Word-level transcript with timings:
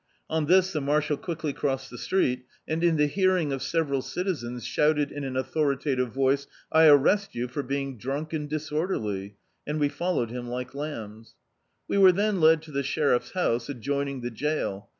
On 0.31 0.47
this 0.47 0.73
the 0.73 0.81
marshal 0.81 1.15
quickly 1.15 1.53
crossed 1.53 1.91
the 1.91 1.97
street 1.99 2.47
and 2.67 2.83
in 2.83 2.95
the 2.95 3.05
hearing 3.05 3.53
of 3.53 3.61
several 3.61 4.01
citizens, 4.01 4.65
shouted 4.65 5.11
in 5.11 5.23
an 5.23 5.37
au 5.37 5.43
thoritative 5.43 6.09
voice:— 6.09 6.47
"I 6.71 6.87
arrest 6.87 7.35
you 7.35 7.47
for 7.47 7.61
being 7.61 7.99
drunk 7.99 8.33
and 8.33 8.49
disorderly," 8.49 9.35
and 9.67 9.79
we 9.79 9.89
followed 9.89 10.31
him 10.31 10.47
like 10.49 10.73
lambs. 10.73 11.35
We 11.87 11.99
were 11.99 12.11
then 12.11 12.39
led 12.41 12.63
to 12.63 12.71
the 12.71 12.81
sheriff's 12.81 13.33
house, 13.33 13.69
adjoining 13.69 14.21
the 14.21 14.31
jail. 14.31 14.89